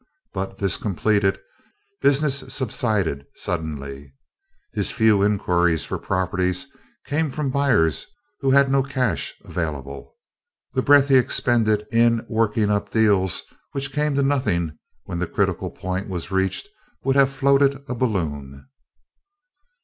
[0.33, 1.37] But, this completed,
[2.01, 4.15] business subsided suddenly.
[4.73, 6.65] His few inquiries for properties
[7.05, 8.07] came from buyers
[8.39, 10.15] who had no cash available.
[10.73, 13.43] The breath he expended in "working up deals"
[13.73, 16.67] which came to nothing when the critical point was reached
[17.03, 18.65] would have floated a balloon.